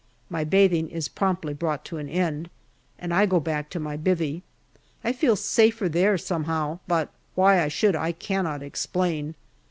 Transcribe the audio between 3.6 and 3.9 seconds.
to